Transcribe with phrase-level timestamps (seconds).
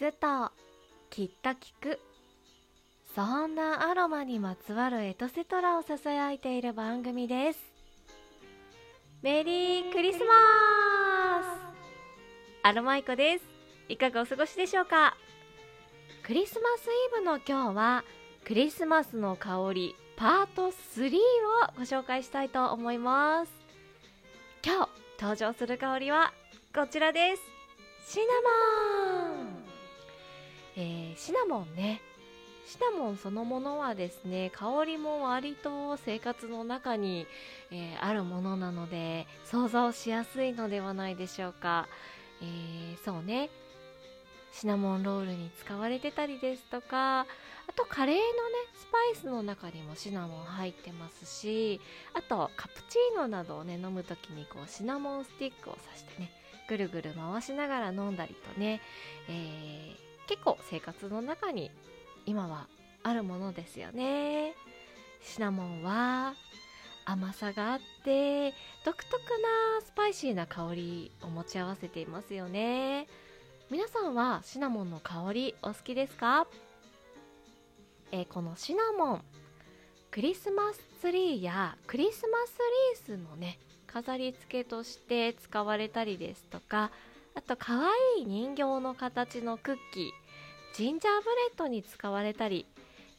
[0.00, 0.50] くと
[1.10, 2.00] きっと聞く。
[3.14, 7.58] そんなアロマにまつわるエトセトラをささやいている番組です。
[9.20, 10.34] メリークリスマ
[11.42, 11.46] ス。
[12.62, 13.44] アロマイコです。
[13.90, 15.18] いかがお過ごしでしょうか？
[16.22, 16.88] クリスマスイ
[17.18, 18.02] ブの今日は
[18.46, 21.18] クリスマスの香りパート3を
[21.76, 23.52] ご紹介したいと思います。
[24.64, 26.32] 今日登場する香りは
[26.74, 27.42] こちらです。
[28.06, 28.24] シナ
[29.36, 29.39] モン、
[30.80, 32.00] えー、シナモンね。
[32.66, 37.26] シナモンそのものはですね香りも割と生活の中に、
[37.72, 41.88] えー、あるものなので想像しやすいのではないでしょうか、
[42.40, 43.50] えー、そうね。
[44.52, 47.26] シナモンロールに使われてたりですとかあ
[47.76, 48.26] とカレーのね
[48.74, 51.80] スパイスの中にもシナモン入ってますし
[52.14, 56.32] あとカプチーノなどをね飲む時にこうシナモンスティックを刺してね
[56.68, 58.80] ぐるぐる回しながら飲んだりとね、
[59.28, 61.72] えー、結構生活の中に
[62.24, 62.68] 今は
[63.02, 64.54] あるものですよね。
[65.20, 66.34] シナモンは
[67.04, 73.08] 甘さがあって独特なスパイシーな香りを持ち合わせていますよね。
[73.72, 76.46] 皆さんはシナモンの香りお好きですか、
[78.12, 79.22] えー、このシナモン
[80.12, 82.56] クリスマスツリーやクリスマス
[83.08, 86.92] リースのね飾り付けとして使われたりですとか
[87.34, 90.19] あと可愛い人形の形のクッキー
[90.74, 92.66] ジンジャーブレッドに使われたり、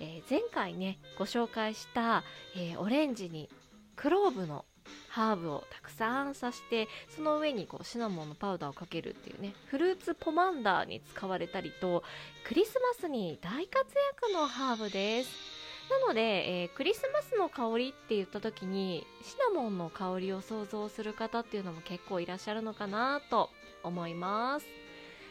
[0.00, 2.22] えー、前回ねご紹介した、
[2.56, 3.48] えー、オレンジに
[3.96, 4.64] クローブの
[5.08, 12.02] ハーブをたくさん刺してその上にこうシナモンのパウダーをかけるっていうねフルーツポマンダーに使われたりと
[12.44, 13.86] クリスマスに大活
[14.22, 15.58] 躍のハーブです。
[15.90, 16.20] なので、
[16.64, 23.48] えー、クリスマスの香りって言った時にシナモンの香りを想像する方っていうのも結構いらっしゃるのかなと
[23.82, 24.66] 思います、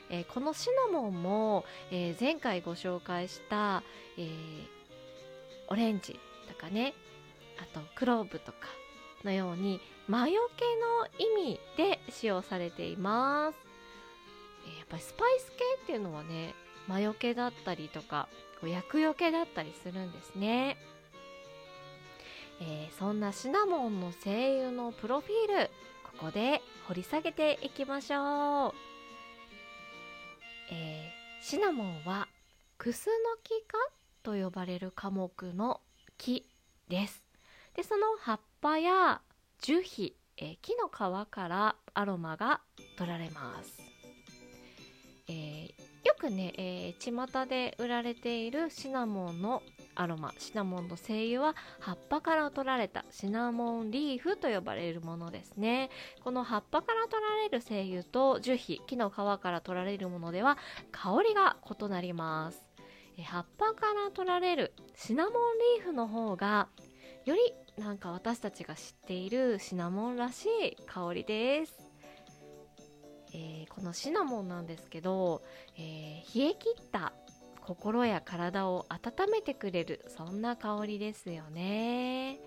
[0.09, 3.84] えー、このシナモンも、えー、前回ご紹介した、
[4.18, 4.29] え
[5.69, 6.94] オレンジとかね
[7.57, 8.69] あとクローブとか
[9.23, 11.07] のように魔除けの
[11.44, 13.56] 意味で使用されています、
[14.66, 16.53] えやっぱりスパイス系っていうのはね
[16.88, 18.29] 魔除けだったりとか
[18.63, 20.78] 厄除けだったりするんですね、
[22.62, 25.69] えー、そんなシナモンの声優のプロフィール
[26.18, 28.74] ここで掘り下げていきましょう、
[31.50, 32.28] シナモンは
[32.78, 33.78] クスノキ科
[34.22, 35.80] と呼ばれる科目の
[36.18, 36.44] 木
[36.90, 37.24] です。
[37.74, 39.22] でその葉っぱや
[39.62, 42.59] 樹皮、え、木の皮からアロマが
[42.97, 43.80] 取られます、
[45.30, 45.69] えー、
[46.06, 49.63] よくね、えー、巷で売られているシナモンの
[50.00, 55.90] アロマシナモンの精油は葉っぱから取られたシナモンリーフと呼ばれるものですね。
[56.24, 60.57] この葉っぱから取られる精油と樹皮木の皮から取られるものでは
[60.91, 62.63] 香りが異なります。
[63.24, 65.34] 葉っぱから取られるシナモン
[65.78, 66.68] リーフの方が
[67.25, 67.41] より
[67.81, 71.74] なんか私たちが知っているシナモンらしい香りです。
[73.34, 75.44] えー、このシナモンなんですけど、
[75.78, 77.13] えー、冷え切った
[77.67, 82.39] 心や体を温めてくれるそんな香りですよね。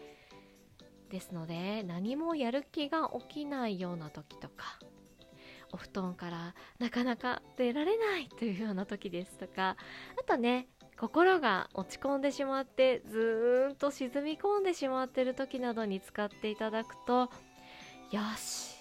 [1.10, 4.78] ですので何もやる気が起きないような時とか
[5.72, 9.76] お布団からなかなか出られないというような時ですとか
[10.19, 17.30] あとね心が落ち込んでしまってずーんと沈み込んでしまってる時などに使っていただくと
[18.12, 18.76] よし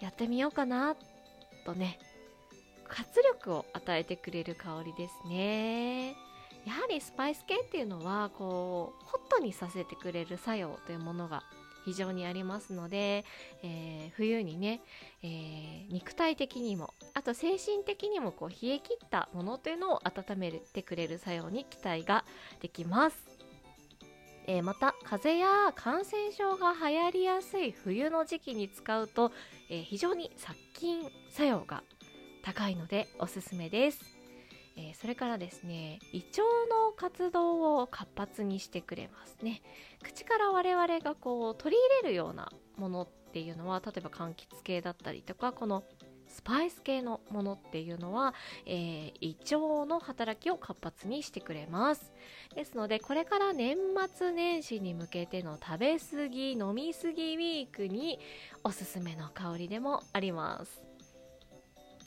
[0.00, 0.96] やってみようかな
[1.64, 1.98] とね
[2.90, 6.16] 活力を与えてくれる香りですね。
[6.66, 11.42] やはりスパイス系っていうのはこうホットにさせてくれる作用というものが
[11.86, 13.24] 非常にありますので、
[13.62, 14.82] えー、冬にね、
[15.22, 22.24] えー、肉体的にもあと精神的にもこう冷え切ったものというのを温めてくれる作用に期待が
[22.60, 23.16] できます。
[24.46, 29.32] えー、また風邪や感染症が流行りやすい冬の時期に使うと、
[29.70, 31.82] えー、非常に殺菌作用が
[32.42, 34.00] 高いのでおすすめです、
[34.76, 39.62] えー、それからですね胃腸の活動を活発にしてくれますね。
[40.02, 45.84] 口から我々がこう取り入れるようなものっていうのは例えば柑橘系だったりとかこの
[46.30, 48.34] スパイス系のものっていうのは、
[48.64, 52.12] えー、胃腸の働きを活発にしてくれます。
[52.54, 53.76] ですのでこれから年
[54.16, 58.18] 末年始に向けての食べ過ぎ飲み過ぎウィークに
[58.62, 60.89] おすすめの香りでもあります。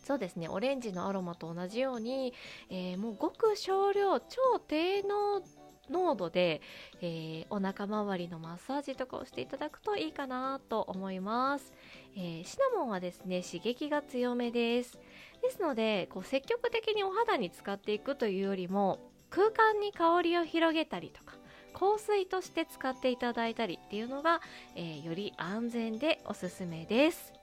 [0.04, 0.50] そうですね。
[0.50, 2.34] オレンジのアロマと同じように、
[2.70, 5.42] えー、もうごく少量超低濃
[5.90, 6.62] 濃度で、
[7.02, 11.74] えー、お腹周りのマッサージとかをしていただくといいかなと思います、
[12.16, 15.00] えー、シナモンはですね刺激が強めです。
[15.42, 19.00] ですのでこう積極的にお肌に使っていくというよりも
[19.30, 21.36] 空間に香りを広げたりとか
[21.74, 24.40] 香水として使っていただいたりっていうのが、
[24.76, 27.34] えー、より安全でおすすめです、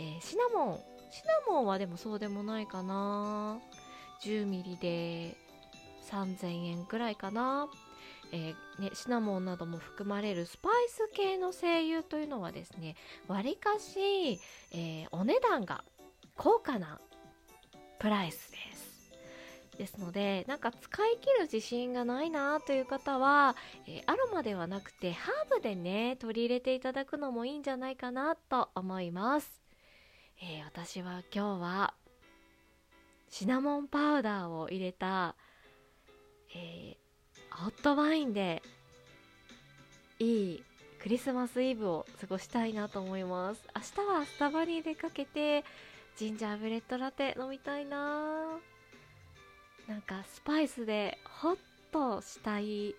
[0.00, 3.58] え、シナモンシナモンはでもそうでもないかな。
[4.24, 5.36] 10ml で
[6.10, 7.68] 3000円くらいかな。
[8.32, 12.96] えー、ね、シナモンなども含まれるスパイス系の精油というのはですね
[13.28, 14.40] わりかし、
[14.72, 15.84] えー、お値段が
[16.34, 16.98] 高価な
[17.98, 18.82] プライスです。
[19.76, 23.56] ですのでなんか使い切る自信がないなという方は、
[23.86, 29.61] えー、アロマではなくてハーブでね取り入れていただくのもいいんじゃないかなと思います、
[30.44, 31.94] え私は今日は
[33.28, 35.36] シナモンパウダーを入れた、
[36.52, 36.96] え
[37.52, 38.60] ホットワインで
[40.18, 40.64] いい
[41.00, 43.62] クリスマスイブを過ごしたいなと思います。
[43.76, 45.64] 明日はスタバに出かけて
[46.16, 48.58] ジンジャーブレッドラテ飲みたいな。
[49.86, 51.58] なんかスパイスでホッ
[51.92, 52.96] としたい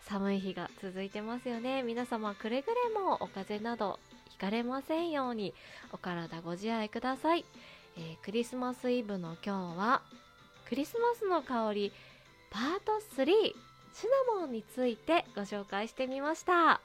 [0.00, 1.84] 寒い日が続いてますよね。
[1.84, 4.00] 皆様くれぐれもお風邪など
[4.38, 5.52] ひかれませんように
[5.92, 7.44] お体ご自愛ください、
[7.96, 10.02] えー、クリスマスイブの今日は
[10.68, 11.92] クリスマスの香り
[12.48, 16.80] パート3シナモンについてご紹介してみました。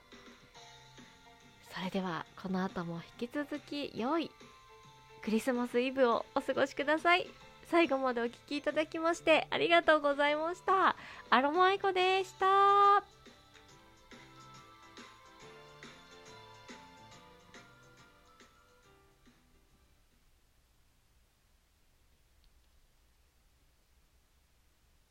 [1.72, 4.32] それではこの後も引き続き良い
[5.22, 7.28] クリスマスイブをお過ごしください。
[7.70, 10.96] 最後までお聴きいただきましてありがとうございました。
[11.30, 12.63] アロマイコでした。